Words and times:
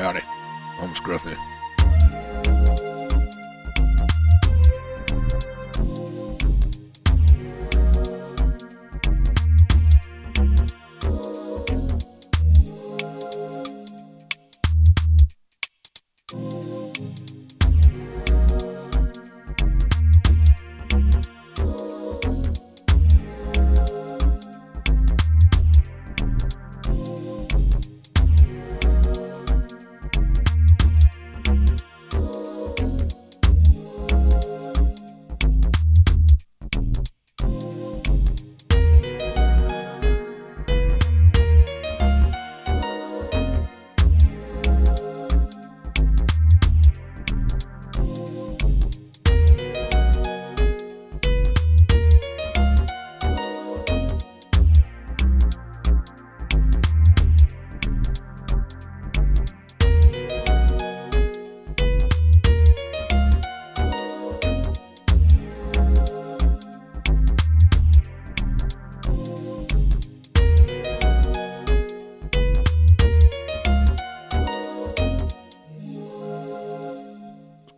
Howdy, 0.00 0.22
I'm 0.80 0.94
Scruffy. 0.94 1.59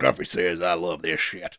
Scruffy 0.03 0.27
says 0.27 0.61
I 0.61 0.73
love 0.73 1.01
this 1.01 1.19
shit. 1.19 1.57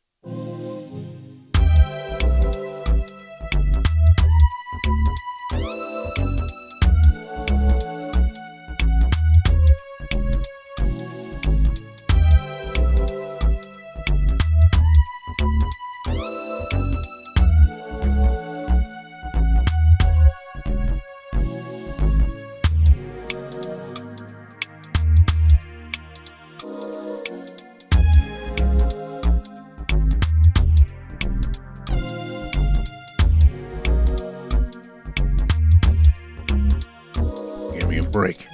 Break. 38.15 38.54